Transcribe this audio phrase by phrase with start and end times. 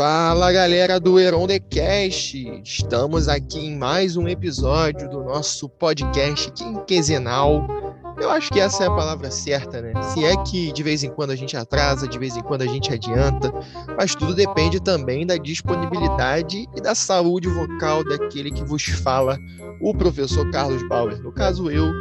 [0.00, 6.50] Fala galera do Heron The Cast, estamos aqui em mais um episódio do nosso podcast
[6.52, 7.68] quinquenal.
[8.18, 9.92] Eu acho que essa é a palavra certa, né?
[10.04, 12.66] Se é que de vez em quando a gente atrasa, de vez em quando a
[12.66, 13.52] gente adianta,
[13.94, 19.38] mas tudo depende também da disponibilidade e da saúde vocal daquele que vos fala,
[19.82, 21.20] o professor Carlos Bauer.
[21.20, 21.92] No caso, eu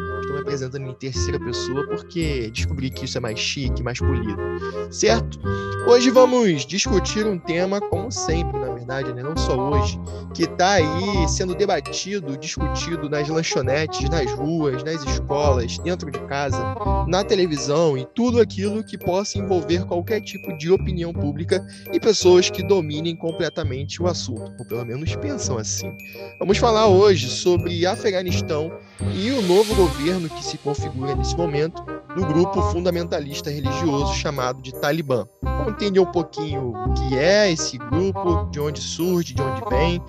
[0.49, 4.41] apresentando em terceira pessoa porque descobri que isso é mais chique, mais polido,
[4.89, 5.39] certo?
[5.87, 9.23] Hoje vamos discutir um tema, como sempre, na verdade, né?
[9.23, 9.99] não só hoje,
[10.33, 16.75] que está aí sendo debatido, discutido nas lanchonetes, nas ruas, nas escolas, dentro de casa,
[17.07, 22.49] na televisão e tudo aquilo que possa envolver qualquer tipo de opinião pública e pessoas
[22.49, 25.95] que dominem completamente o assunto, ou pelo menos pensam assim.
[26.39, 28.71] Vamos falar hoje sobre Afeganistão
[29.15, 31.83] e o novo governo que se configura nesse momento
[32.15, 35.27] do grupo fundamentalista religioso chamado de Talibã.
[35.41, 40.01] Vamos entender um pouquinho o que é esse grupo, de onde surge, de onde vem.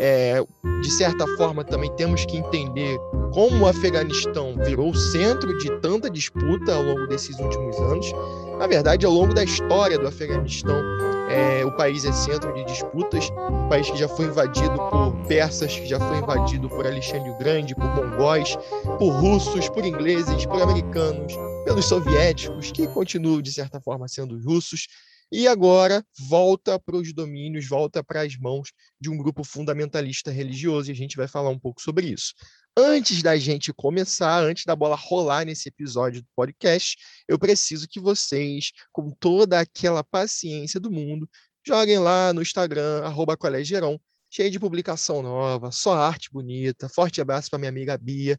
[0.00, 0.44] É,
[0.82, 2.98] de certa forma, também temos que entender
[3.32, 8.12] como o Afeganistão virou centro de tanta disputa ao longo desses últimos anos.
[8.58, 10.82] Na verdade, ao longo da história do Afeganistão,
[11.30, 15.78] é, o país é centro de disputas, um país que já foi invadido por persas,
[15.78, 18.56] que já foi invadido por Alexandre o Grande, por mongóis,
[18.98, 21.34] por russos, por ingleses, por americanos,
[21.64, 24.88] pelos soviéticos, que continuam, de certa forma, sendo russos,
[25.30, 30.90] e agora volta para os domínios, volta para as mãos de um grupo fundamentalista religioso,
[30.90, 32.32] e a gente vai falar um pouco sobre isso.
[32.80, 37.98] Antes da gente começar, antes da bola rolar nesse episódio do podcast, eu preciso que
[37.98, 41.28] vocês, com toda aquela paciência do mundo,
[41.66, 46.88] joguem lá no Instagram, arroba Colégio cheio de publicação nova, só arte bonita.
[46.88, 48.38] Forte abraço para minha amiga Bia.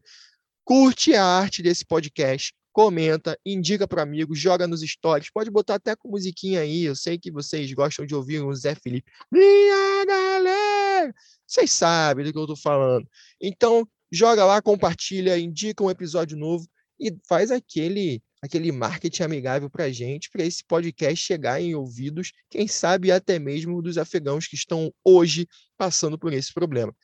[0.64, 5.94] Curte a arte desse podcast, comenta, indica para amigos, joga nos stories, pode botar até
[5.94, 6.84] com musiquinha aí.
[6.84, 9.12] Eu sei que vocês gostam de ouvir o Zé Felipe.
[9.30, 11.14] Minha galera!
[11.46, 13.06] Vocês sabem do que eu estou falando.
[13.38, 19.84] Então, joga lá, compartilha, indica um episódio novo e faz aquele aquele marketing amigável para
[19.84, 24.54] a gente, para esse podcast chegar em ouvidos, quem sabe até mesmo dos afegãos que
[24.54, 25.46] estão hoje
[25.76, 26.94] passando por esse problema.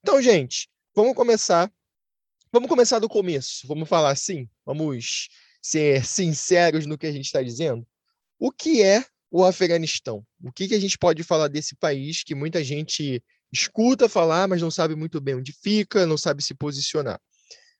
[0.00, 1.70] Então, gente, vamos começar.
[2.50, 3.66] Vamos começar do começo.
[3.66, 4.48] Vamos falar assim.
[4.64, 5.28] Vamos
[5.60, 7.86] ser sinceros no que a gente está dizendo.
[8.38, 10.24] O que é o Afeganistão?
[10.42, 14.60] O que, que a gente pode falar desse país que muita gente escuta falar, mas
[14.60, 17.20] não sabe muito bem onde fica, não sabe se posicionar.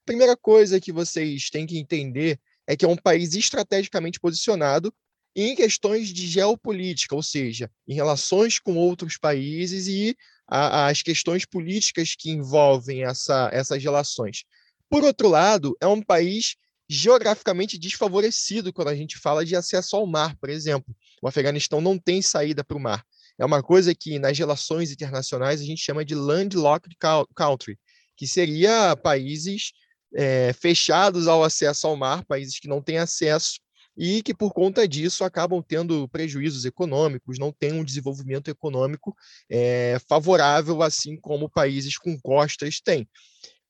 [0.04, 4.94] Primeira coisa que vocês têm que entender é que é um país estrategicamente posicionado
[5.34, 10.16] em questões de geopolítica, ou seja, em relações com outros países e
[10.48, 14.44] a, as questões políticas que envolvem essa, essas relações.
[14.88, 16.56] Por outro lado, é um país
[16.88, 20.94] geograficamente desfavorecido quando a gente fala de acesso ao mar, por exemplo.
[21.20, 23.04] O Afeganistão não tem saída para o mar
[23.38, 26.96] é uma coisa que nas relações internacionais a gente chama de landlocked
[27.34, 27.78] country,
[28.16, 29.72] que seria países
[30.14, 33.60] é, fechados ao acesso ao mar, países que não têm acesso
[33.96, 39.16] e que por conta disso acabam tendo prejuízos econômicos, não têm um desenvolvimento econômico
[39.50, 43.08] é, favorável, assim como países com costas têm.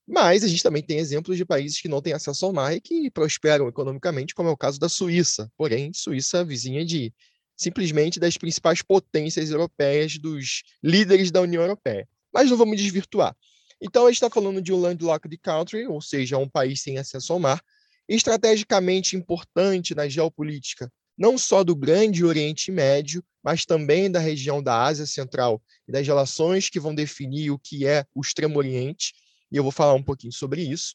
[0.07, 2.81] Mas a gente também tem exemplos de países que não têm acesso ao mar e
[2.81, 5.51] que prosperam economicamente, como é o caso da Suíça.
[5.57, 7.13] Porém, Suíça vizinha de
[7.57, 12.09] simplesmente das principais potências europeias, dos líderes da União Europeia.
[12.33, 13.35] Mas não vamos desvirtuar.
[13.81, 17.33] Então, a gente está falando de um landlocked country, ou seja, um país sem acesso
[17.33, 17.63] ao mar,
[18.09, 24.83] estrategicamente importante na geopolítica, não só do Grande Oriente Médio, mas também da região da
[24.83, 29.15] Ásia Central e das relações que vão definir o que é o Extremo Oriente,
[29.51, 30.95] e eu vou falar um pouquinho sobre isso.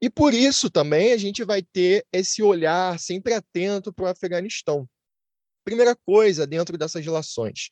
[0.00, 4.88] E por isso também a gente vai ter esse olhar sempre atento para o Afeganistão.
[5.66, 7.70] Primeira coisa dentro dessas relações.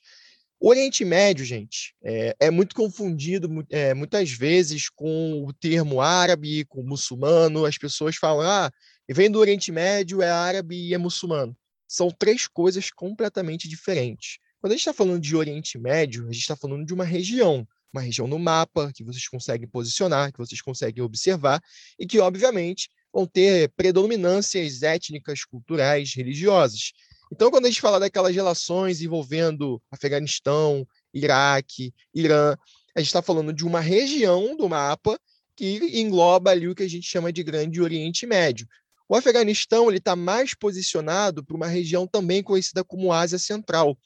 [0.59, 6.65] O Oriente Médio, gente, é, é muito confundido é, muitas vezes com o termo árabe,
[6.65, 7.65] com muçulmano.
[7.65, 8.69] As pessoas falam, ah,
[9.09, 11.57] vem do Oriente Médio, é árabe e é muçulmano.
[11.87, 14.39] São três coisas completamente diferentes.
[14.61, 17.65] Quando a gente está falando de Oriente Médio, a gente está falando de uma região,
[17.93, 21.61] uma região no mapa que vocês conseguem posicionar, que vocês conseguem observar
[21.97, 26.91] e que, obviamente, vão ter predominâncias étnicas, culturais, religiosas.
[27.35, 32.57] Então, quando a gente fala daquelas relações envolvendo Afeganistão, Iraque, Irã,
[32.95, 35.19] a gente está falando de uma região do mapa
[35.57, 38.69] que engloba ali o que a gente chama de Grande Oriente Médio.
[39.09, 43.99] O Afeganistão ele está mais posicionado para uma região também conhecida como Ásia Central.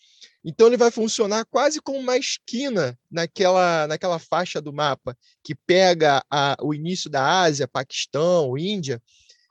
[0.43, 5.15] Então ele vai funcionar quase como uma esquina naquela, naquela faixa do mapa
[5.45, 9.03] que pega a, o início da Ásia, Paquistão, Índia,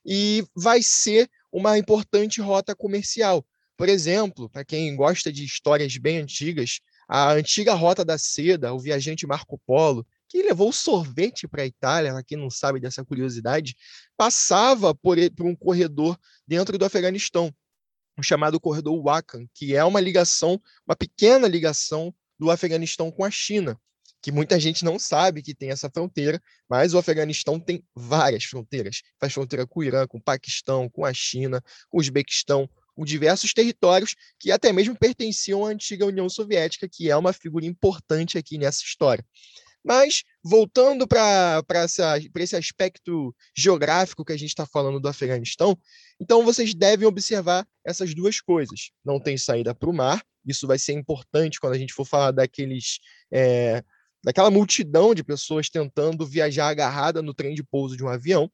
[0.04, 3.46] e vai ser uma importante rota comercial.
[3.78, 8.80] Por exemplo, para quem gosta de histórias bem antigas, A antiga Rota da Seda, o
[8.80, 13.78] viajante Marco Polo, que levou sorvete para a Itália, para quem não sabe dessa curiosidade,
[14.18, 17.54] passava por, por um corredor dentro do Afeganistão,
[18.18, 23.32] o chamado corredor Wakhan, que é uma ligação, uma pequena ligação do Afeganistão com a
[23.32, 23.80] China,
[24.22, 29.02] que muita gente não sabe que tem essa fronteira, mas o Afeganistão tem várias fronteiras.
[29.20, 33.06] Faz fronteira com o Irã, com o Paquistão, com a China, com o Uzbequistão, com
[33.06, 38.40] diversos territórios que até mesmo pertenciam à antiga União Soviética, que é uma figura importante
[38.40, 39.24] aqui nessa história.
[39.86, 45.78] Mas, voltando para esse aspecto geográfico que a gente está falando do Afeganistão,
[46.20, 48.90] então vocês devem observar essas duas coisas.
[49.06, 52.32] Não tem saída para o mar, isso vai ser importante quando a gente for falar
[52.32, 52.98] daqueles.
[53.32, 53.84] É,
[54.24, 58.52] daquela multidão de pessoas tentando viajar agarrada no trem de pouso de um avião.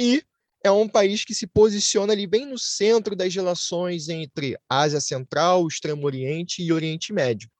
[0.00, 0.22] E
[0.64, 5.66] é um país que se posiciona ali bem no centro das relações entre Ásia Central,
[5.66, 7.50] Extremo Oriente e Oriente Médio.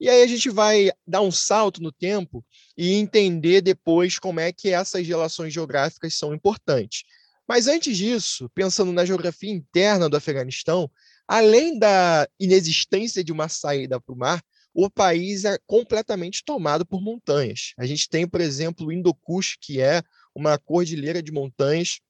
[0.00, 2.44] E aí a gente vai dar um salto no tempo
[2.76, 7.04] e entender depois como é que essas relações geográficas são importantes.
[7.46, 10.90] Mas antes disso, pensando na geografia interna do Afeganistão,
[11.28, 14.42] além da inexistência de uma saída para o mar,
[14.72, 17.72] o país é completamente tomado por montanhas.
[17.78, 20.02] A gente tem, por exemplo, o Hindu Kush, que é
[20.34, 22.00] uma cordilheira de montanhas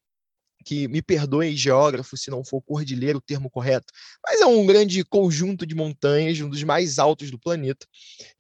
[0.65, 3.93] que me perdoe geógrafo se não for cordilheira o termo correto,
[4.23, 7.87] mas é um grande conjunto de montanhas, um dos mais altos do planeta,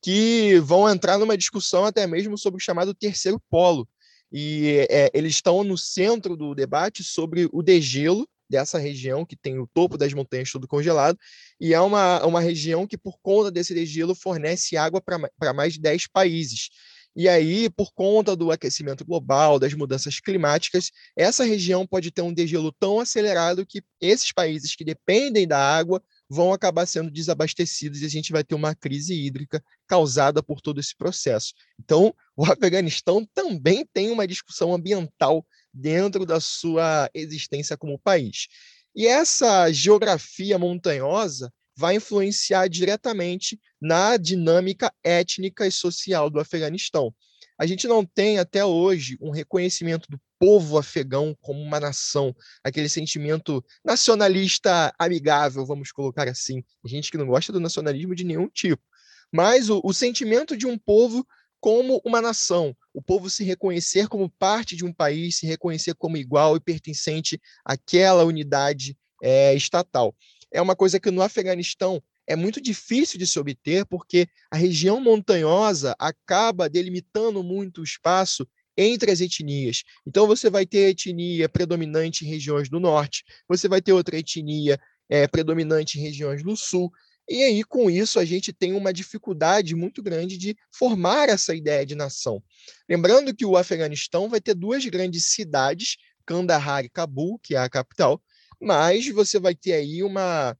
[0.02, 3.88] que vão entrar numa discussão até mesmo sobre o chamado terceiro polo.
[4.32, 9.58] E é, eles estão no centro do debate sobre o degelo dessa região, que tem
[9.60, 11.16] o topo das montanhas todo congelado,
[11.60, 15.80] e é uma, uma região que, por conta desse degelo, fornece água para mais de
[15.80, 16.68] 10 países.
[17.14, 22.32] E aí, por conta do aquecimento global, das mudanças climáticas, essa região pode ter um
[22.32, 28.06] degelo tão acelerado que esses países que dependem da água vão acabar sendo desabastecidos e
[28.06, 31.52] a gente vai ter uma crise hídrica causada por todo esse processo.
[31.78, 38.46] Então, o Afeganistão também tem uma discussão ambiental dentro da sua existência como país.
[38.94, 47.14] E essa geografia montanhosa vai influenciar diretamente na dinâmica étnica e social do Afeganistão.
[47.58, 52.34] A gente não tem até hoje um reconhecimento do povo afegão como uma nação,
[52.64, 56.62] aquele sentimento nacionalista amigável, vamos colocar assim.
[56.82, 58.82] Tem gente que não gosta do nacionalismo de nenhum tipo,
[59.30, 61.26] mas o, o sentimento de um povo
[61.60, 66.16] como uma nação, o povo se reconhecer como parte de um país, se reconhecer como
[66.16, 70.16] igual e pertencente àquela unidade é, estatal
[70.52, 75.00] é uma coisa que no Afeganistão é muito difícil de se obter, porque a região
[75.00, 79.82] montanhosa acaba delimitando muito o espaço entre as etnias.
[80.06, 84.78] Então, você vai ter etnia predominante em regiões do norte, você vai ter outra etnia
[85.08, 86.90] é, predominante em regiões do sul.
[87.28, 91.84] E aí, com isso, a gente tem uma dificuldade muito grande de formar essa ideia
[91.84, 92.42] de nação.
[92.88, 97.68] Lembrando que o Afeganistão vai ter duas grandes cidades, Kandahar e Cabul, que é a
[97.68, 98.22] capital,
[98.60, 100.56] mas você vai ter aí uma,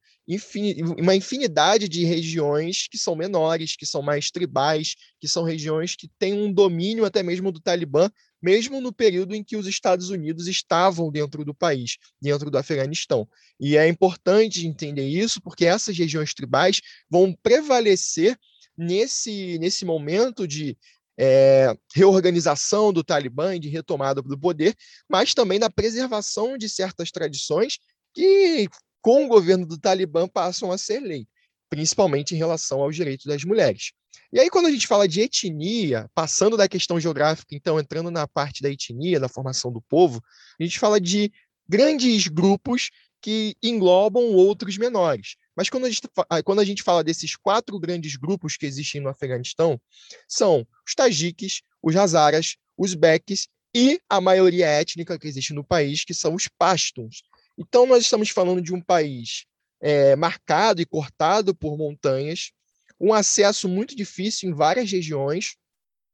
[0.99, 6.09] uma infinidade de regiões que são menores, que são mais tribais, que são regiões que
[6.19, 8.11] têm um domínio até mesmo do Talibã,
[8.43, 13.29] mesmo no período em que os Estados Unidos estavam dentro do país, dentro do Afeganistão.
[13.59, 16.81] E é importante entender isso, porque essas regiões tribais
[17.11, 18.39] vão prevalecer
[18.77, 20.77] nesse, nesse momento de
[21.19, 24.75] é, reorganização do Talibã e de retomada do poder,
[25.07, 27.79] mas também na preservação de certas tradições
[28.15, 28.69] que,
[29.01, 31.27] com o governo do Talibã, passam a ser lei,
[31.69, 33.93] principalmente em relação aos direitos das mulheres.
[34.33, 38.27] E aí, quando a gente fala de etnia, passando da questão geográfica, então entrando na
[38.27, 40.23] parte da etnia, da formação do povo,
[40.59, 41.33] a gente fala de
[41.69, 42.91] grandes grupos
[43.21, 45.37] que englobam outros menores.
[45.55, 46.09] Mas quando a, gente,
[46.45, 49.81] quando a gente fala desses quatro grandes grupos que existem no Afeganistão,
[50.29, 56.05] são os tajiques, os hazaras, os beques e a maioria étnica que existe no país,
[56.05, 57.23] que são os pashtuns.
[57.61, 59.45] Então, nós estamos falando de um país
[59.83, 62.53] é, marcado e cortado por montanhas,
[62.99, 65.57] um acesso muito difícil em várias regiões,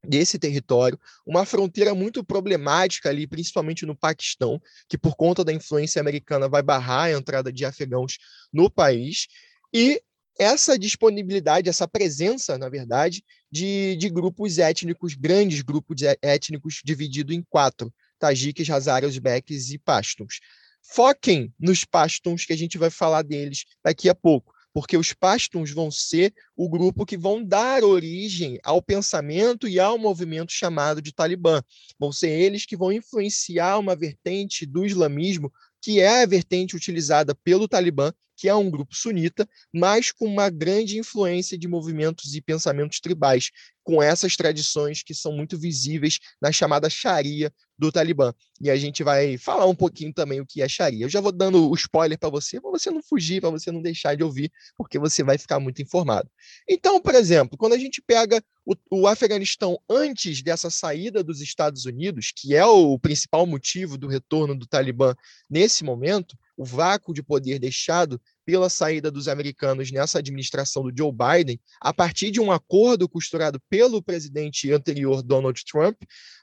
[0.05, 6.01] desse território, uma fronteira muito problemática ali, principalmente no Paquistão, que por conta da influência
[6.01, 8.19] americana vai barrar a entrada de afegãos
[8.53, 9.27] no país,
[9.73, 10.01] e
[10.39, 17.43] essa disponibilidade, essa presença, na verdade, de, de grupos étnicos, grandes grupos étnicos divididos em
[17.49, 20.41] quatro, tajiques, hazaras, uzbeques e pashtuns.
[20.89, 25.71] Foquem nos pashtuns, que a gente vai falar deles daqui a pouco porque os Pashtuns
[25.71, 31.15] vão ser o grupo que vão dar origem ao pensamento e ao movimento chamado de
[31.15, 31.63] Talibã.
[31.99, 35.51] Vão ser eles que vão influenciar uma vertente do islamismo
[35.81, 40.51] que é a vertente utilizada pelo Talibã, que é um grupo sunita, mas com uma
[40.51, 43.51] grande influência de movimentos e pensamentos tribais,
[43.87, 48.35] com essas tradições que são muito visíveis na chamada Sharia do Talibã.
[48.61, 51.05] E a gente vai falar um pouquinho também o que é Sharia.
[51.05, 53.81] Eu já vou dando o spoiler para você, para você não fugir, para você não
[53.81, 56.29] deixar de ouvir, porque você vai ficar muito informado.
[56.69, 61.85] Então, por exemplo, quando a gente pega o, o Afeganistão antes dessa saída dos Estados
[61.85, 65.15] Unidos, que é o principal motivo do retorno do Talibã
[65.49, 71.13] nesse momento, o vácuo de poder deixado pela saída dos americanos nessa administração do Joe
[71.13, 75.97] Biden, a partir de um acordo costurado pelo presidente anterior Donald Trump,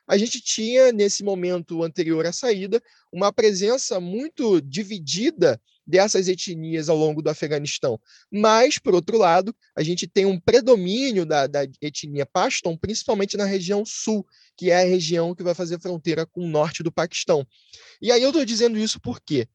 [0.08, 6.98] a gente tinha, nesse momento anterior à saída, uma presença muito dividida dessas etnias ao
[6.98, 8.00] longo do Afeganistão.
[8.32, 13.46] Mas, por outro lado, a gente tem um predomínio da, da etnia Pashtun, principalmente na
[13.46, 14.26] região sul,
[14.58, 17.46] que é a região que vai fazer fronteira com o norte do Paquistão.
[18.02, 19.48] E aí eu estou dizendo isso por quê?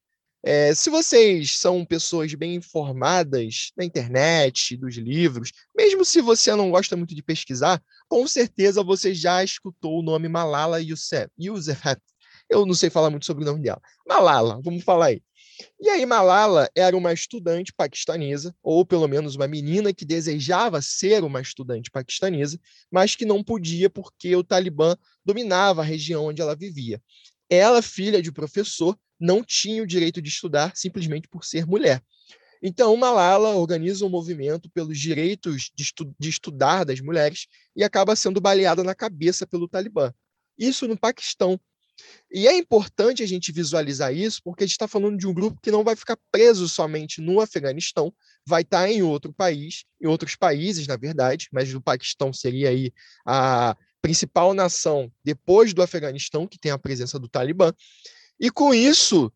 [0.50, 6.71] É, se vocês são pessoas bem informadas na internet, dos livros, mesmo se você não
[6.71, 11.99] gosta muito de pesquisar, com certeza você já escutou o nome Malala Yousafzai.
[12.49, 13.78] Eu não sei falar muito sobre o nome dela.
[14.09, 15.23] Malala, vamos falar aí.
[15.78, 21.23] E aí, Malala era uma estudante paquistanesa, ou pelo menos uma menina que desejava ser
[21.25, 22.59] uma estudante paquistanesa,
[22.90, 27.02] mas que não podia porque o Talibã dominava a região onde ela vivia.
[27.50, 32.03] Ela, filha de professor, não tinha o direito de estudar simplesmente por ser mulher.
[32.63, 38.17] Então, Malala organiza um movimento pelos direitos de, estu de, estudar das mulheres e acaba
[38.17, 40.13] sendo baleada na cabeça pelo Talibã.
[40.59, 41.61] Isso no Paquistão.
[42.33, 45.61] E é importante a gente visualizar isso, porque a gente está falando de um grupo
[45.61, 48.13] que não vai ficar preso somente no Afeganistão,
[48.47, 52.69] vai estar tá em outro país, em outros países, na verdade, mas o Paquistão seria
[52.71, 52.93] aí
[53.27, 57.73] a principal nação depois do Afeganistão, que tem a presença do Talibã.
[58.40, 59.33] E com isso,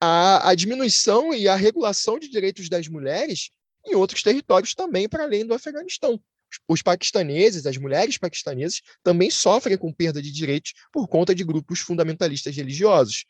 [0.00, 3.50] a, a diminuição e a regulação de direitos das mulheres
[3.86, 6.20] em outros territórios também, para além do Afeganistão.
[6.68, 11.80] Os paquistaneses, as mulheres paquistanesas, também sofrem com perda de direitos por conta de grupos
[11.80, 13.24] fundamentalistas religiosos.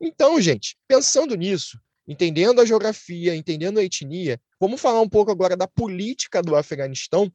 [0.00, 5.56] Então, gente, pensando nisso, entendendo a geografia, entendendo a etnia, vamos falar um pouco agora
[5.56, 7.32] da política do Afeganistão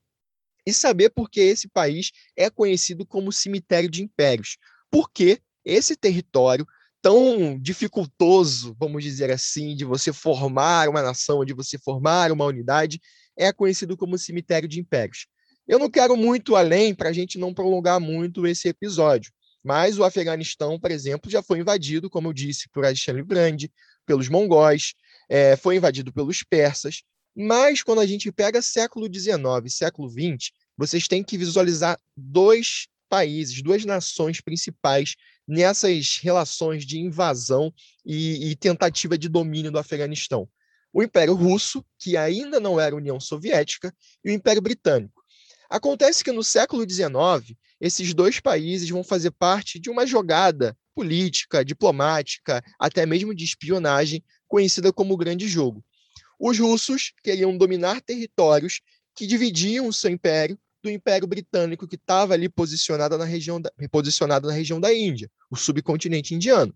[0.66, 4.58] e saber por que esse país é conhecido como cemitério de impérios.
[4.90, 6.66] Porque esse território
[7.02, 13.00] tão dificultoso, vamos dizer assim, de você formar uma nação, de você formar uma unidade,
[13.38, 15.28] é conhecido como cemitério de impérios.
[15.68, 19.32] Eu não quero muito além para a gente não prolongar muito esse episódio,
[19.64, 23.72] mas o Afeganistão, por exemplo, já foi invadido, como eu disse, por Alexandre Grande,
[24.06, 24.94] pelos mongóis,
[25.30, 27.04] é, foi invadido pelos persas,
[27.36, 33.62] mas quando a gente pega século XIX, século XX, vocês têm que visualizar dois países,
[33.62, 35.16] duas nações principais
[35.50, 37.74] nessas relações de invasão
[38.06, 40.48] e, e, tentativa de domínio do Afeganistão.
[40.94, 43.92] O Império Russo, que ainda não era União Soviética,
[44.24, 45.24] e o Império Britânico.
[45.68, 51.66] Acontece que no século XIX, esses dois países vão fazer parte de uma jogada política,
[51.66, 55.84] diplomática, até mesmo de espionagem, conhecida como o Grande Jogo.
[56.40, 58.82] Os russos queriam dominar territórios
[59.16, 63.72] que dividiam o seu império do Império Britânico, que estava ali posicionado na, região da,
[63.92, 66.74] posicionado na região da Índia, o subcontinente indiano.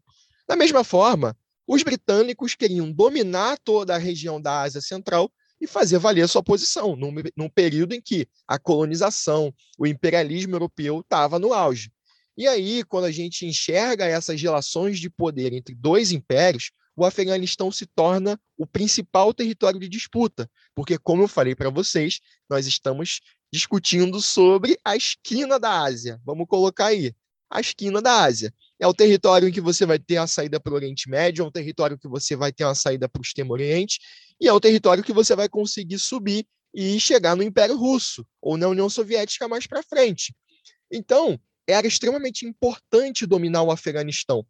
[0.48, 5.98] Da mesma forma, os britânicos queriam dominar toda a região da Ásia Central e fazer
[5.98, 11.54] valer sua posição, num, num período em que a colonização, o imperialismo europeu estava no
[11.54, 11.90] auge.
[12.36, 17.72] E aí, quando a gente enxerga essas relações de poder entre dois impérios, o Afeganistão
[17.72, 22.20] se torna o principal território de disputa, porque, como eu falei para vocês,
[22.50, 23.22] nós estamos
[23.54, 26.20] discutindo sobre a esquina da Ásia.
[26.26, 27.14] Vamos colocar aí,
[27.48, 28.52] a esquina da Ásia.
[28.80, 31.48] É o território em que você vai ter a saída para o Oriente Médio, é
[31.48, 34.00] um território que você vai ter uma saída para o Extremo Oriente,
[34.42, 38.58] e é o território que você vai conseguir subir e chegar no Império Russo, ou
[38.58, 40.36] na União Soviética mais para frente.
[40.92, 44.44] Então, era extremamente importante dominar o Afeganistão.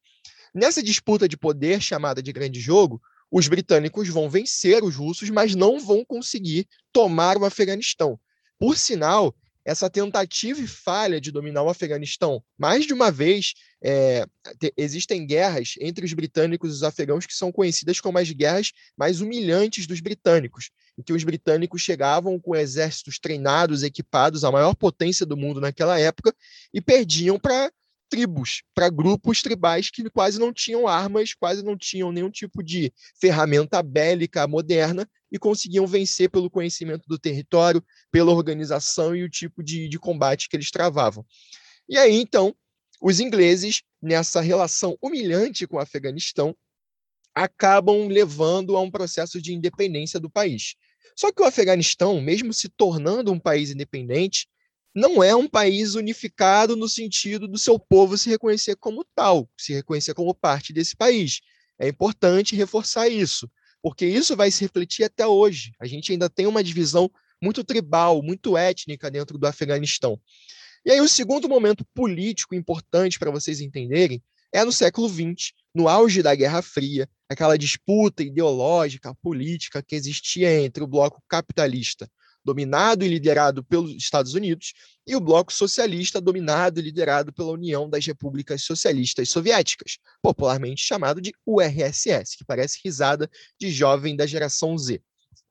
[0.55, 5.55] Nessa disputa de poder chamada de Grande Jogo, os britânicos vão vencer os russos, mas
[5.55, 8.17] não vão conseguir tomar o Afeganistão.
[8.63, 14.25] Por sinal, essa tentativa e falha de dominar o Afeganistão, mais de uma vez, é,
[14.57, 18.71] te, existem guerras entre os britânicos e os afegãos que são conhecidas como as guerras
[18.95, 24.73] mais humilhantes dos britânicos, em que os britânicos chegavam com exércitos treinados, equipados, a maior
[24.75, 26.33] potência do mundo naquela época,
[26.73, 27.69] e perdiam para
[28.13, 32.93] tribos, para grupos tribais que quase não tinham armas, quase não tinham nenhum tipo de
[33.19, 39.63] ferramenta bélica moderna e conseguiam vencer pelo conhecimento do território, pela organização e o tipo
[39.63, 41.25] de, de combate que eles travavam.
[41.89, 42.55] E aí, então,
[43.01, 46.55] os ingleses, nessa relação humilhante com o Afeganistão,
[47.33, 50.75] acabam levando a um processo de independência do país.
[51.15, 54.47] Só que o Afeganistão, mesmo se tornando um país independente,
[54.93, 59.73] não é um país unificado no sentido do seu povo se reconhecer como tal, se
[59.73, 61.41] reconhecer como parte desse país.
[61.79, 63.49] É importante reforçar isso,
[63.81, 65.71] porque isso vai se refletir até hoje.
[65.79, 67.09] A gente ainda tem uma divisão
[67.41, 70.19] muito tribal, muito étnica dentro do Afeganistão.
[70.85, 74.21] E aí, o segundo momento político importante para vocês entenderem
[74.51, 80.61] é no século XX, no auge da Guerra Fria, aquela disputa ideológica, política que existia
[80.61, 82.09] entre o bloco capitalista,
[82.43, 84.73] dominado e liderado pelos Estados Unidos,
[85.05, 91.21] e o bloco socialista, dominado e liderado pela União das Repúblicas Socialistas Soviéticas, popularmente chamado
[91.21, 95.01] de URSS, que parece risada de jovem da geração Z.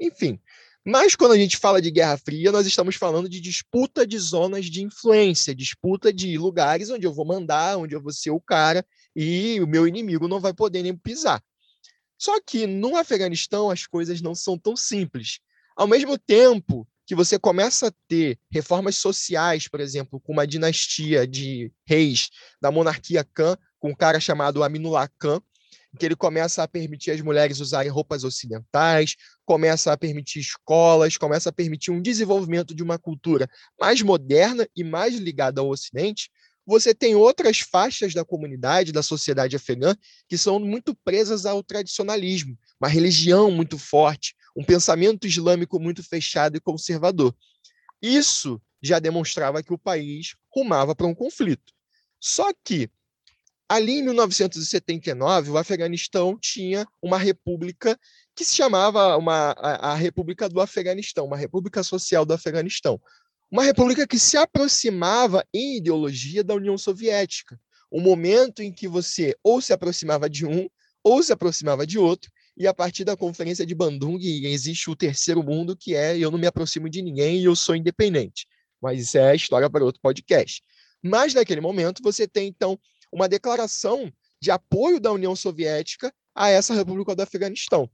[0.00, 0.40] Enfim,
[0.84, 4.66] mas quando a gente fala de Guerra Fria, nós estamos falando de disputa de zonas
[4.66, 8.84] de influência, disputa de lugares onde eu vou mandar, onde eu vou ser o cara
[9.14, 11.40] e o meu inimigo não vai poder nem pisar.
[12.18, 15.38] Só que no Afeganistão as coisas não são tão simples.
[15.76, 21.26] Ao mesmo tempo que você começa a ter reformas sociais, por exemplo, com uma dinastia
[21.26, 25.40] de reis da monarquia Khan, com um cara chamado Aminullah Khan,
[25.98, 31.50] que ele começa a permitir as mulheres usarem roupas ocidentais, começa a permitir escolas, começa
[31.50, 33.48] a permitir um desenvolvimento de uma cultura
[33.78, 36.30] mais moderna e mais ligada ao Ocidente,
[36.64, 39.96] você tem outras faixas da comunidade, da sociedade afegã,
[40.28, 46.56] que são muito presas ao tradicionalismo, uma religião muito forte, um pensamento islâmico muito fechado
[46.56, 47.34] e conservador.
[48.00, 51.72] Isso já demonstrava que o país rumava para um conflito.
[52.20, 52.90] Só que
[53.72, 57.98] Ali em 1979, o Afeganistão tinha uma república
[58.36, 63.00] que se chamava uma, a, a República do Afeganistão, uma República Social do Afeganistão.
[63.50, 67.58] Uma república que se aproximava em ideologia da União Soviética.
[67.90, 70.68] Um momento em que você ou se aproximava de um
[71.02, 72.30] ou se aproximava de outro,
[72.62, 76.38] e a partir da Conferência de Bandung existe o terceiro mundo, que é eu não
[76.38, 78.46] me aproximo de ninguém e eu sou independente.
[78.80, 80.62] Mas isso é história para outro podcast.
[81.02, 82.78] Mas naquele momento você tem então
[83.10, 87.90] uma declaração de apoio da União Soviética a essa República do Afeganistão.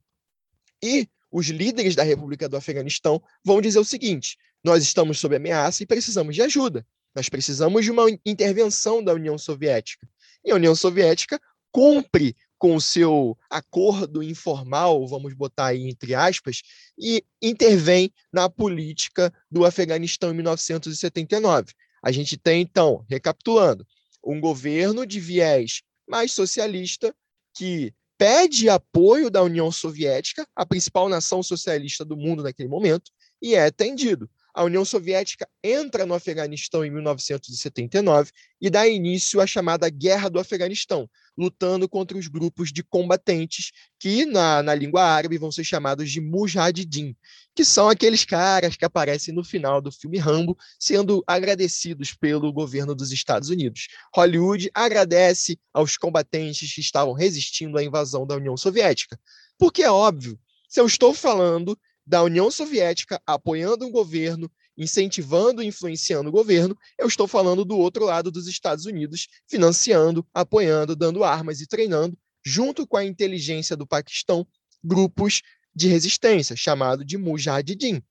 [0.83, 5.83] E os líderes da República do Afeganistão vão dizer o seguinte: nós estamos sob ameaça
[5.83, 6.87] e precisamos de ajuda.
[7.15, 10.07] Nós precisamos de uma intervenção da União Soviética.
[10.45, 11.41] E a União Soviética
[11.73, 16.63] cumpre com o seu acordo informal, vamos botar aí entre aspas,
[16.99, 21.73] e intervém na política do Afeganistão em 1979.
[22.03, 23.87] A gente tem, então, recapitulando,
[24.25, 27.15] um governo de viés mais socialista
[27.55, 33.55] que pede apoio da União Soviética, a principal nação socialista do mundo naquele momento, e
[33.55, 39.89] é atendido a União Soviética entra no Afeganistão em 1979 e dá início à chamada
[39.89, 45.53] Guerra do Afeganistão, lutando contra os grupos de combatentes que, na, na língua árabe, vão
[45.53, 47.17] ser chamados de Mujahideen,
[47.55, 52.97] que são aqueles caras que aparecem no final do filme Rambo, sendo agradecidos pelo governo
[52.97, 53.87] dos Estados Unidos.
[54.13, 59.17] Hollywood agradece aos combatentes que estavam resistindo à invasão da União Soviética.
[59.57, 60.37] Porque é óbvio,
[60.69, 66.75] se eu estou falando da União Soviética apoiando um governo, incentivando e influenciando o governo,
[66.99, 72.17] eu estou falando do outro lado dos Estados Unidos, financiando, apoiando, dando armas e treinando,
[72.43, 74.47] junto com a inteligência do Paquistão,
[74.83, 75.43] grupos
[75.75, 78.03] de resistência, chamado de Mujahideen,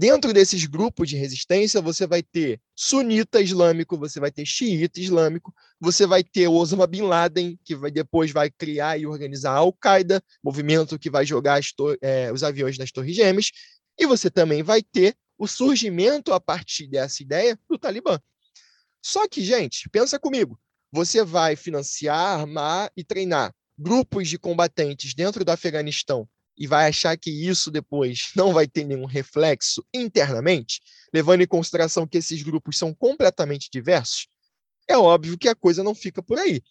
[0.00, 5.52] Dentro desses grupos de resistência, você vai ter sunita islâmico, você vai ter xiita islâmico,
[5.80, 10.22] você vai ter Osama Bin Laden, que vai, depois vai criar e organizar a Al-Qaeda,
[10.40, 11.60] movimento que vai jogar
[12.00, 13.50] é, os aviões nas Torres Gêmeas,
[13.98, 18.20] e você também vai ter o surgimento a partir dessa ideia do Talibã.
[19.02, 20.60] Só que, gente, pensa comigo,
[20.92, 27.16] você vai financiar, armar e treinar grupos de combatentes dentro do Afeganistão e vai achar
[27.16, 30.80] que isso depois não vai ter nenhum reflexo internamente,
[31.14, 34.26] levando em consideração que esses grupos são completamente diversos,
[34.88, 36.62] é óbvio que a coisa não fica por aí.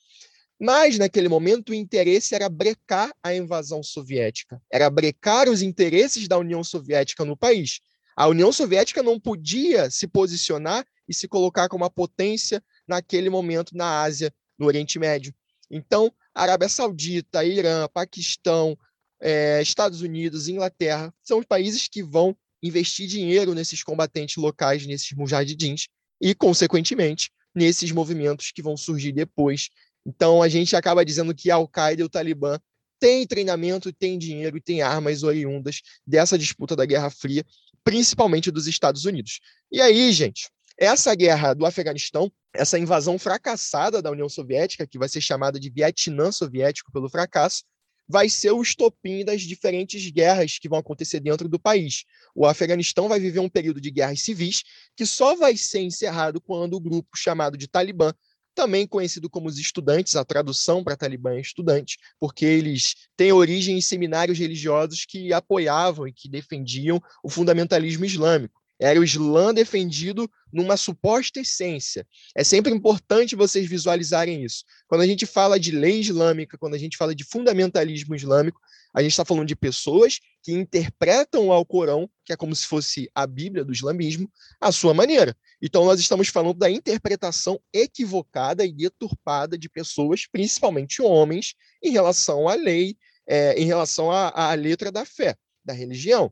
[0.59, 6.37] Mas, naquele momento, o interesse era brecar a invasão soviética, era brecar os interesses da
[6.37, 7.79] União Soviética no país.
[8.15, 13.77] A União Soviética não podia se posicionar e se colocar como uma potência naquele momento
[13.77, 15.31] na Ásia, no Oriente Médio.
[15.69, 18.75] Então, Arábia Saudita, Irã, Paquistão,
[19.21, 25.11] é, Estados Unidos, Inglaterra, são os países que vão investir dinheiro nesses combatentes locais, nesses
[25.13, 25.87] mujahidins,
[26.21, 29.69] e, consequentemente, nesses movimentos que vão surgir depois.
[30.05, 32.59] Então, a gente acaba dizendo que a Al-Qaeda e o Talibã
[32.99, 37.45] têm treinamento, têm dinheiro e têm armas oriundas dessa disputa da Guerra Fria,
[37.83, 39.39] principalmente dos Estados Unidos.
[39.71, 45.09] E aí, gente, essa guerra do Afeganistão, essa invasão fracassada da União Soviética, que vai
[45.09, 47.63] ser chamada de Vietnã soviético pelo fracasso,
[48.07, 52.05] vai ser o estopim das diferentes guerras que vão acontecer dentro do país.
[52.33, 54.63] O Afeganistão vai viver um período de guerras civis
[54.95, 58.13] que só vai ser encerrado quando o grupo chamado de Talibã,
[58.55, 63.77] também conhecido como os estudantes, a tradução para Talibã é estudante, porque eles têm origem
[63.77, 68.59] em seminários religiosos que apoiavam e que defendiam o fundamentalismo islâmico.
[68.79, 72.05] Era o Islã defendido numa suposta essência.
[72.35, 74.63] É sempre importante vocês visualizarem isso.
[74.87, 78.59] Quando a gente fala de lei islâmica, quando a gente fala de fundamentalismo islâmico,
[78.93, 83.09] a gente está falando de pessoas que interpretam o Alcorão, que é como se fosse
[83.13, 85.35] a Bíblia do islamismo, à sua maneira.
[85.61, 92.47] Então, nós estamos falando da interpretação equivocada e deturpada de pessoas, principalmente homens, em relação
[92.47, 92.95] à lei,
[93.27, 95.35] é, em relação à, à letra da fé,
[95.65, 96.31] da religião.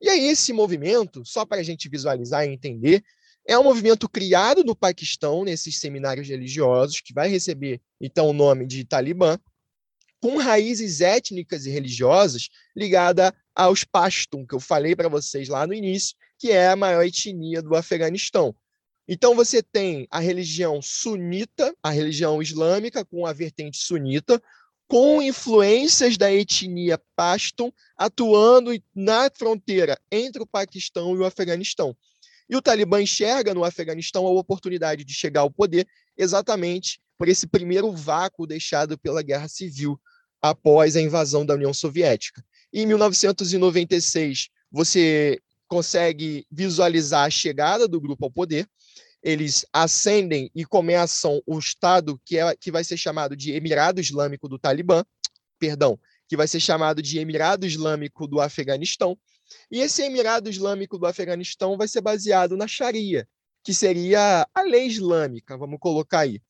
[0.00, 3.02] E aí, esse movimento, só para a gente visualizar e entender,
[3.46, 8.66] é um movimento criado no Paquistão, nesses seminários religiosos, que vai receber, então, o nome
[8.66, 9.38] de Talibã,
[10.20, 15.74] com raízes étnicas e religiosas ligada aos Pashtun, que eu falei para vocês lá no
[15.74, 18.54] início, que é a maior etnia do Afeganistão.
[19.08, 24.40] Então você tem a religião sunita, a religião islâmica com a vertente sunita,
[24.90, 31.96] com influências da etnia Pashtun atuando na fronteira entre o Paquistão e o Afeganistão.
[32.48, 35.86] E o Talibã enxerga no Afeganistão a oportunidade de chegar ao poder
[36.18, 39.96] exatamente por esse primeiro vácuo deixado pela guerra civil
[40.42, 42.44] após a invasão da União Soviética.
[42.72, 48.66] Em 1996, você consegue visualizar a chegada do grupo ao poder,
[49.22, 54.48] eles ascendem e começam o Estado que, é, que vai ser chamado de Emirado Islâmico
[54.48, 55.04] do Talibã,
[55.58, 59.18] perdão, que vai ser chamado de Emirado Islâmico do Afeganistão.
[59.70, 63.28] E esse Emirado Islâmico do Afeganistão vai ser baseado na Sharia,
[63.62, 66.40] que seria a lei islâmica, vamos colocar aí.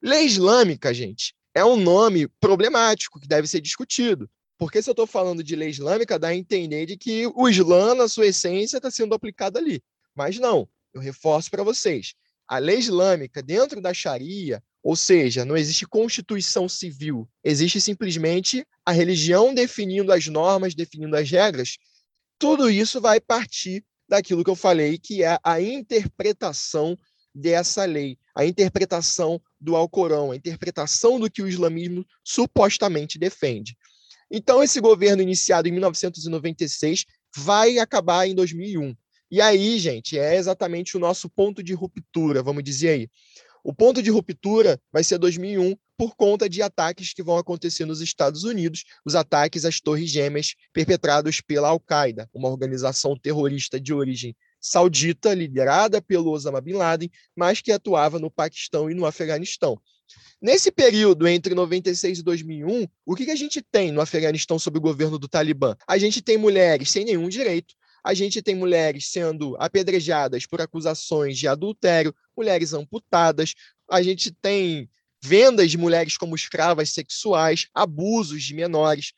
[0.00, 4.28] Lei islâmica, gente, é um nome problemático que deve ser discutido.
[4.56, 7.94] Porque se eu estou falando de lei islâmica, dá a entender de que o Islã,
[7.94, 9.82] na sua essência, está sendo aplicado ali.
[10.14, 12.14] Mas não, eu reforço para vocês.
[12.46, 18.92] A lei islâmica, dentro da Sharia, ou seja, não existe constituição civil, existe simplesmente a
[18.92, 21.78] religião definindo as normas, definindo as regras.
[22.38, 26.98] Tudo isso vai partir daquilo que eu falei, que é a interpretação
[27.34, 33.76] dessa lei, a interpretação do Alcorão, a interpretação do que o islamismo supostamente defende.
[34.30, 37.04] Então, esse governo iniciado em 1996
[37.36, 38.94] vai acabar em 2001.
[39.34, 43.08] E aí, gente, é exatamente o nosso ponto de ruptura, vamos dizer aí.
[43.64, 48.00] O ponto de ruptura vai ser 2001 por conta de ataques que vão acontecer nos
[48.00, 54.36] Estados Unidos, os ataques às Torres Gêmeas perpetrados pela Al-Qaeda, uma organização terrorista de origem
[54.60, 59.76] saudita, liderada pelo Osama Bin Laden, mas que atuava no Paquistão e no Afeganistão.
[60.40, 64.80] Nesse período entre 96 e 2001, o que a gente tem no Afeganistão sob o
[64.80, 65.74] governo do Talibã?
[65.88, 71.38] A gente tem mulheres sem nenhum direito, a gente tem mulheres sendo apedrejadas por acusações
[71.38, 73.54] de adultério, mulheres amputadas,
[73.90, 74.90] a gente tem
[75.22, 79.14] vendas de mulheres como escravas sexuais, abusos de menores,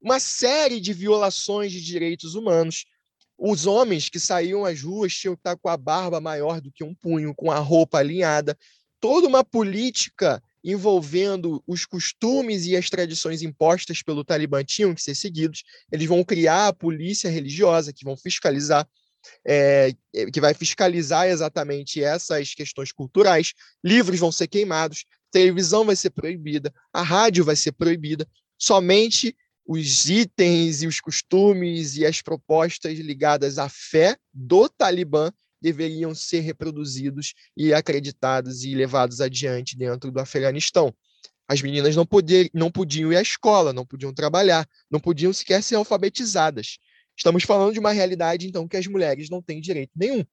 [0.00, 2.84] uma série de violações de direitos humanos.
[3.38, 6.82] Os homens que saíam às ruas tinham que estar com a barba maior do que
[6.82, 8.58] um punho, com a roupa alinhada.
[8.98, 15.14] Toda uma política envolvendo os costumes e as tradições impostas pelo Talibã tinham que ser
[15.14, 15.62] seguidos.
[15.92, 18.84] Eles vão criar a polícia religiosa que vão fiscalizar,
[19.46, 19.92] é,
[20.32, 23.52] que vai fiscalizar exatamente essas questões culturais.
[23.84, 28.26] Livros vão ser queimados, televisão vai ser proibida, a rádio vai ser proibida.
[28.58, 35.30] Somente os itens e os costumes e as propostas ligadas à fé do Talibã
[35.66, 40.94] deveriam ser reproduzidos e acreditados e levados adiante dentro do Afeganistão.
[41.48, 45.60] As meninas não, poder, não podiam ir à escola, não podiam trabalhar, não podiam sequer
[45.64, 46.78] ser alfabetizadas.
[47.16, 50.24] Estamos falando de uma realidade, então, que as mulheres não têm direito nenhum.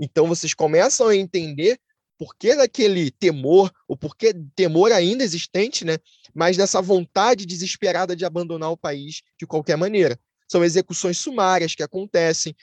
[0.00, 1.78] Então, vocês começam a entender
[2.16, 5.98] por que daquele temor, o porquê temor ainda existente, né?
[6.34, 10.18] mas dessa vontade desesperada de abandonar o país de qualquer maneira.
[10.50, 12.56] São execuções sumárias que acontecem,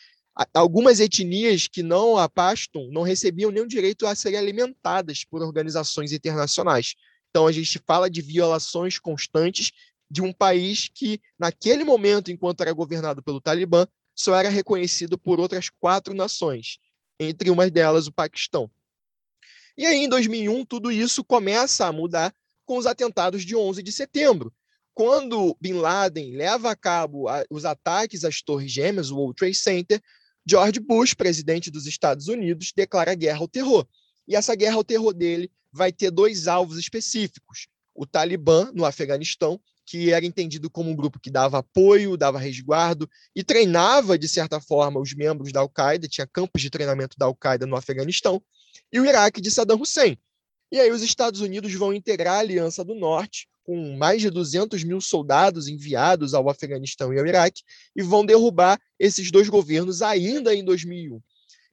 [0.53, 6.11] algumas etnias que não a pastam não recebiam nenhum direito a serem alimentadas por organizações
[6.11, 6.95] internacionais.
[7.29, 9.71] Então a gente fala de violações constantes
[10.09, 15.39] de um país que, naquele momento, enquanto era governado pelo Talibã, só era reconhecido por
[15.39, 16.77] outras quatro nações,
[17.19, 18.69] entre uma delas o Paquistão.
[19.77, 22.33] E aí, em 2001, tudo isso começa a mudar
[22.65, 24.53] com os atentados de 11 de setembro,
[24.93, 30.01] quando Bin Laden leva a cabo os ataques às Torres Gêmeas, o World Trade Center,
[30.45, 33.87] George Bush, presidente dos Estados Unidos, declara guerra ao terror.
[34.27, 39.59] E essa guerra ao terror dele vai ter dois alvos específicos: o Talibã no Afeganistão
[39.85, 44.59] que era entendido como um grupo que dava apoio, dava resguardo e treinava, de certa
[44.59, 48.41] forma, os membros da Al-Qaeda, tinha campos de treinamento da Al-Qaeda no Afeganistão,
[48.91, 50.17] e o Iraque de Saddam Hussein.
[50.71, 54.83] E aí os Estados Unidos vão integrar a Aliança do Norte, com mais de 200
[54.83, 57.63] mil soldados enviados ao Afeganistão e ao Iraque,
[57.95, 61.19] e vão derrubar esses dois governos ainda em 2001.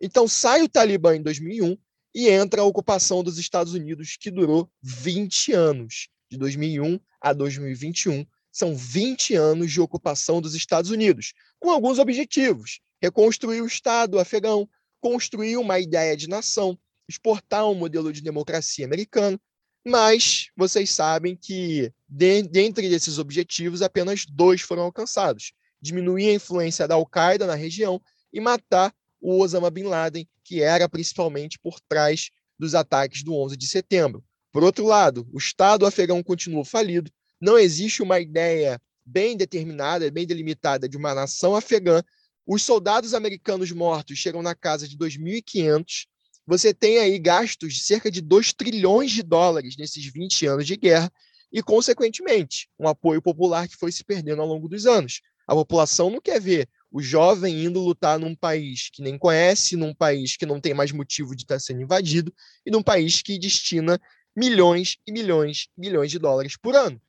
[0.00, 1.76] Então sai o Talibã em 2001
[2.14, 8.26] e entra a ocupação dos Estados Unidos, que durou 20 anos, de 2001 a 2021.
[8.50, 14.68] São 20 anos de ocupação dos Estados Unidos, com alguns objetivos: reconstruir o Estado afegão,
[15.00, 16.78] construir uma ideia de nação,
[17.08, 19.38] exportar um modelo de democracia americano.
[19.84, 26.86] Mas vocês sabem que, de, dentre esses objetivos, apenas dois foram alcançados: diminuir a influência
[26.86, 28.00] da Al-Qaeda na região
[28.32, 33.56] e matar o Osama Bin Laden, que era principalmente por trás dos ataques do 11
[33.56, 34.24] de setembro.
[34.52, 40.26] Por outro lado, o Estado afegão continua falido, não existe uma ideia bem determinada, bem
[40.26, 42.02] delimitada de uma nação afegã.
[42.46, 46.06] Os soldados americanos mortos chegam na casa de 2.500.
[46.46, 50.76] Você tem aí gastos de cerca de 2 trilhões de dólares nesses 20 anos de
[50.76, 51.12] guerra
[51.52, 55.20] e, consequentemente, um apoio popular que foi se perdendo ao longo dos anos.
[55.46, 59.94] A população não quer ver o jovem indo lutar num país que nem conhece, num
[59.94, 62.34] país que não tem mais motivo de estar sendo invadido
[62.66, 64.00] e num país que destina
[64.36, 67.00] milhões e milhões e milhões de dólares por ano.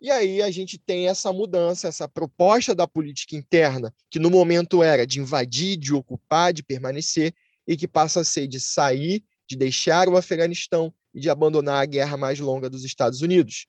[0.00, 4.82] E aí a gente tem essa mudança, essa proposta da política interna, que no momento
[4.82, 7.34] era de invadir, de ocupar, de permanecer,
[7.68, 11.86] e que passa a ser de sair, de deixar o Afeganistão e de abandonar a
[11.86, 13.66] guerra mais longa dos Estados Unidos.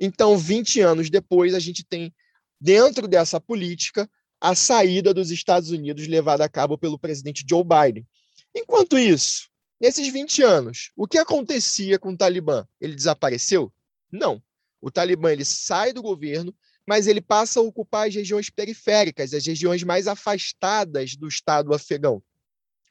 [0.00, 2.12] Então, 20 anos depois, a gente tem,
[2.60, 8.04] dentro dessa política, a saída dos Estados Unidos levada a cabo pelo presidente Joe Biden.
[8.52, 9.48] Enquanto isso,
[9.80, 12.66] nesses 20 anos, o que acontecia com o Talibã?
[12.80, 13.72] Ele desapareceu?
[14.10, 14.42] Não.
[14.80, 16.52] O Talibã ele sai do governo,
[16.84, 22.20] mas ele passa a ocupar as regiões periféricas, as regiões mais afastadas do Estado afegão.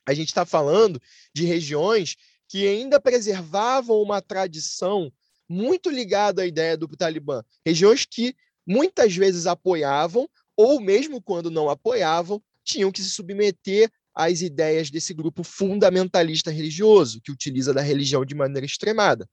[0.09, 0.99] A gente está falando
[1.35, 2.15] de regiões
[2.47, 5.13] que ainda preservavam uma tradição
[5.47, 11.69] muito ligada à ideia do Talibã, regiões que muitas vezes apoiavam, ou mesmo quando não
[11.69, 18.25] apoiavam, tinham que se submeter às ideias desse grupo fundamentalista religioso, que utiliza da religião
[18.25, 19.29] de maneira extremada.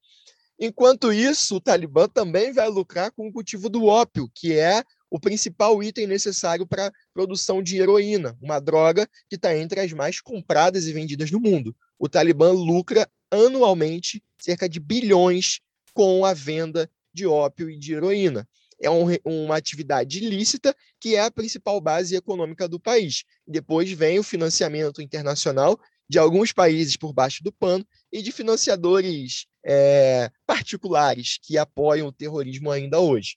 [0.58, 5.20] Enquanto isso, o Talibã também vai lucrar com o cultivo do ópio, que é o
[5.20, 10.20] principal item necessário para a produção de heroína, uma droga que está entre as mais
[10.20, 11.74] compradas e vendidas no mundo.
[11.98, 15.60] O Talibã lucra anualmente cerca de bilhões
[15.94, 18.46] com a venda de ópio e de heroína
[18.80, 23.24] é um, uma atividade ilícita que é a principal base econômica do país.
[23.46, 29.46] Depois vem o financiamento internacional de alguns países por baixo do pano e de financiadores
[29.64, 33.36] é, particulares que apoiam o terrorismo ainda hoje.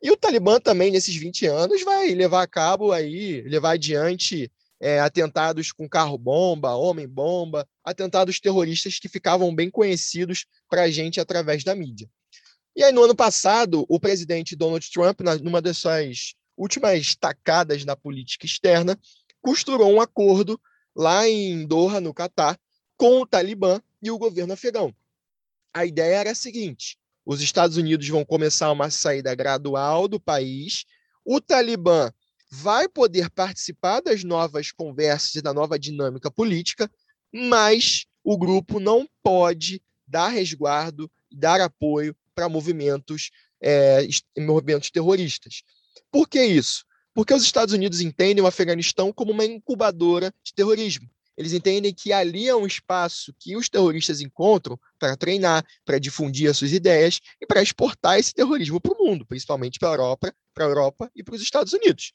[0.00, 5.00] E o Talibã também, nesses 20 anos, vai levar a cabo aí, levar adiante é,
[5.00, 11.74] atentados com carro-bomba, homem-bomba, atentados terroristas que ficavam bem conhecidos para a gente através da
[11.74, 12.08] mídia.
[12.76, 17.96] E aí, no ano passado, o presidente Donald Trump, numa das suas últimas tacadas na
[17.96, 18.96] política externa,
[19.40, 20.60] costurou um acordo
[20.94, 22.56] lá em Doha, no Catar,
[22.96, 24.94] com o Talibã e o governo afegão.
[25.74, 26.96] A ideia era a seguinte:
[27.28, 30.86] os Estados Unidos vão começar uma saída gradual do país,
[31.22, 32.10] o Talibã
[32.50, 36.90] vai poder participar das novas conversas e da nova dinâmica política,
[37.30, 45.62] mas o grupo não pode dar resguardo, dar apoio para movimentos, é, movimentos terroristas.
[46.10, 46.86] Por que isso?
[47.12, 51.06] Porque os Estados Unidos entendem o Afeganistão como uma incubadora de terrorismo.
[51.38, 56.50] Eles entendem que ali é um espaço que os terroristas encontram para treinar, para difundir
[56.50, 60.34] as suas ideias e para exportar esse terrorismo para o mundo, principalmente para a Europa,
[60.52, 62.12] para a Europa e para os Estados Unidos.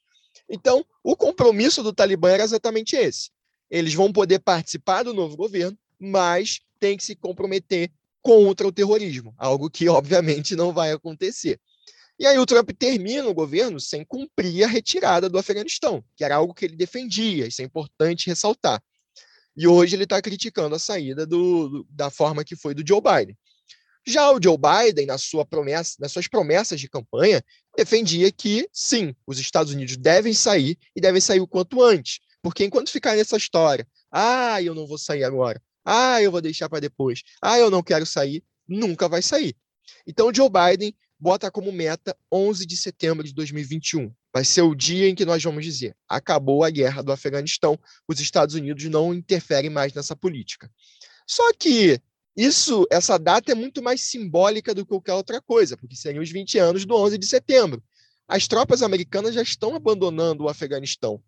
[0.49, 3.29] Então, o compromisso do Talibã era exatamente esse.
[3.71, 7.89] Eles vão poder participar do novo governo, mas tem que se comprometer
[8.21, 11.61] contra o terrorismo, algo que obviamente não vai acontecer.
[12.19, 16.35] E aí o Trump termina o governo sem cumprir a retirada do Afeganistão, que era
[16.35, 18.83] algo que ele defendia, isso é importante ressaltar.
[19.55, 23.01] E hoje ele está criticando a saída do, do, da forma que foi do Joe
[23.01, 23.37] Biden.
[24.05, 27.43] Já o Joe Biden, na sua promessa, nas suas promessas de campanha,
[27.77, 32.65] defendia que sim, os Estados Unidos devem sair e devem sair o quanto antes, porque
[32.65, 36.79] enquanto ficar nessa história, ah, eu não vou sair agora, ah, eu vou deixar para
[36.79, 37.23] depois.
[37.41, 38.43] Ah, eu não quero sair.
[38.67, 39.55] Nunca vai sair.
[40.07, 44.13] Então, o Joe Biden bota como meta 11 de setembro de 2021.
[44.33, 48.19] Vai ser o dia em que nós vamos dizer: acabou a guerra do Afeganistão, os
[48.19, 50.71] Estados Unidos não interferem mais nessa política.
[51.27, 52.01] Só que
[52.35, 56.31] Isso, essa data é muito mais simbólica do que qualquer outra coisa, porque seriam os
[56.31, 57.83] 20 anos do 11 de setembro.
[58.27, 61.21] As tropas americanas já estão abandonando o Afeganistão.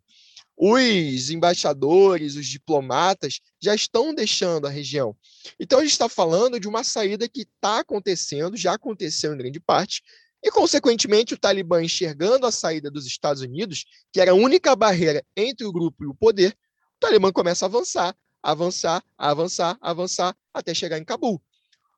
[0.58, 5.16] Os embaixadores, os diplomatas já estão deixando a região.
[5.60, 9.60] Então, a gente está falando de uma saída que está acontecendo, já aconteceu em grande
[9.60, 10.02] parte,
[10.46, 15.26] e, consequentemente, o Talibã enxergando a saída dos Estados Unidos, que era a única barreira
[15.36, 16.56] entre o grupo e o poder,
[16.98, 21.42] o Talibã começa a avançar, avançar, avançar, avançar, até chegar em Cabul.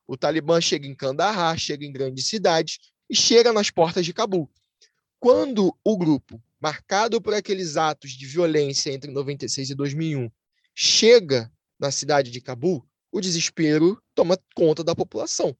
[0.06, 2.78] O Talibã chega em Kandahar, chega em grandes cidades
[3.10, 4.50] e chega nas portas de Cabul.
[5.20, 10.30] Quando o grupo, marcado por aqueles atos de violência entre 96 e 2001,
[10.74, 12.82] chega na cidade de Cabul,
[13.12, 15.54] o desespero toma conta da população.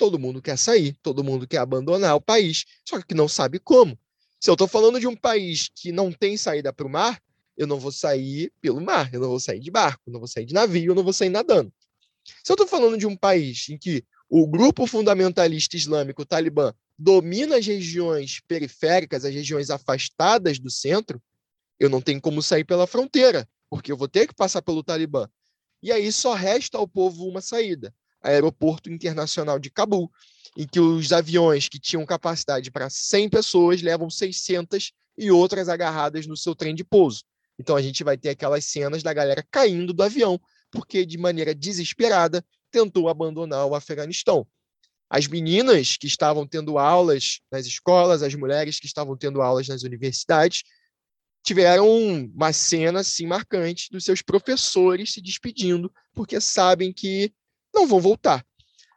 [0.00, 3.98] Todo mundo quer sair, todo mundo quer abandonar o país, só que não sabe como.
[4.40, 7.20] Se eu estou falando de um país que não tem saída para o mar,
[7.54, 10.46] eu não vou sair pelo mar, eu não vou sair de barco, não vou sair
[10.46, 11.70] de navio, eu não vou sair nadando.
[12.42, 16.72] Se eu estou falando de um país em que o grupo fundamentalista islâmico, o Talibã,
[16.98, 21.22] domina as regiões periféricas, as regiões afastadas do centro,
[21.78, 25.28] eu não tenho como sair pela fronteira, porque eu vou ter que passar pelo Talibã.
[25.82, 30.10] E aí só resta ao povo uma saída: aeroporto internacional de Cabul,
[30.56, 36.26] em que os aviões que tinham capacidade para 100 pessoas levam 600 e outras agarradas
[36.26, 37.24] no seu trem de pouso.
[37.58, 41.54] Então a gente vai ter aquelas cenas da galera caindo do avião, porque de maneira
[41.54, 44.46] desesperada tentou abandonar o Afeganistão.
[45.08, 49.82] As meninas que estavam tendo aulas nas escolas, as mulheres que estavam tendo aulas nas
[49.82, 50.62] universidades,
[51.42, 51.88] tiveram
[52.34, 57.32] uma cena assim marcante dos seus professores se despedindo, porque sabem que
[57.74, 58.44] não vão voltar.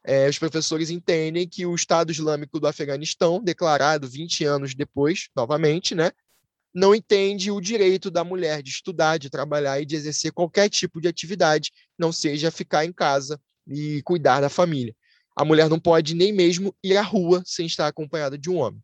[0.05, 5.95] É, os professores entendem que o Estado Islâmico do Afeganistão, declarado 20 anos depois, novamente,
[5.95, 6.11] né,
[6.73, 10.99] não entende o direito da mulher de estudar, de trabalhar e de exercer qualquer tipo
[10.99, 14.95] de atividade, não seja ficar em casa e cuidar da família.
[15.35, 18.81] A mulher não pode nem mesmo ir à rua sem estar acompanhada de um homem.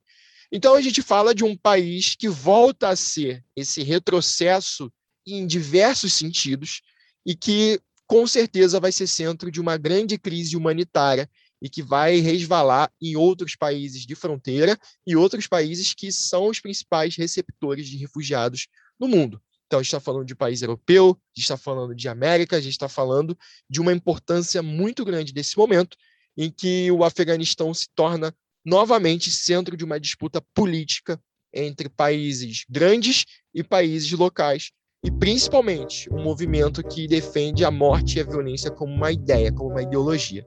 [0.52, 4.92] Então a gente fala de um país que volta a ser esse retrocesso
[5.26, 6.82] em diversos sentidos
[7.26, 11.30] e que com certeza vai ser centro de uma grande crise humanitária
[11.62, 16.60] e que vai resvalar em outros países de fronteira e outros países que são os
[16.60, 18.68] principais receptores de refugiados
[19.00, 19.40] no mundo.
[19.68, 22.62] Então, a gente está falando de país europeu, a gente está falando de América, a
[22.62, 23.38] gente está falando
[23.70, 25.96] de uma importância muito grande desse momento
[26.36, 31.22] em que o Afeganistão se torna novamente centro de uma disputa política
[31.54, 34.72] entre países grandes e países locais,
[35.04, 39.72] e principalmente um movimento que defende a morte e a violência como uma ideia, como
[39.72, 40.46] uma ideologia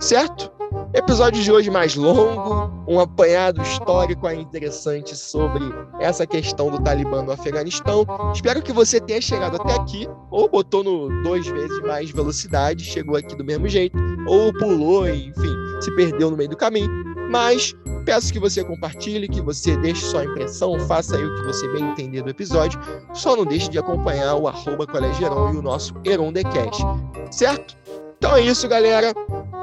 [0.00, 0.50] certo?
[0.94, 5.64] Episódio de hoje mais longo, um apanhado histórico aí interessante sobre
[6.00, 8.06] essa questão do Talibã no Afeganistão.
[8.32, 13.16] Espero que você tenha chegado até aqui, ou botou no duas vezes mais velocidade, chegou
[13.16, 17.17] aqui do mesmo jeito, ou pulou, enfim, se perdeu no meio do caminho.
[17.28, 21.68] Mas peço que você compartilhe, que você deixe sua impressão, faça aí o que você
[21.68, 22.80] bem entender do episódio.
[23.12, 26.82] Só não deixe de acompanhar o arroba Colégio Heron e o nosso Heron Decast,
[27.30, 27.76] certo?
[28.16, 29.14] Então é isso, galera.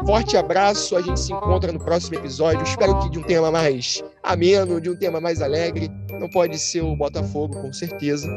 [0.06, 2.63] Forte abraço, a gente se encontra no próximo episódio.
[2.63, 5.89] Espero que de um tema mais ameno, de um tema mais alegre.
[6.19, 8.28] Não pode ser o Botafogo, com certeza.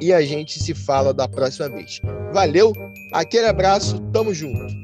[0.00, 2.00] E a gente se fala da próxima vez.
[2.32, 2.72] Valeu,
[3.12, 4.79] aquele abraço, tamo junto.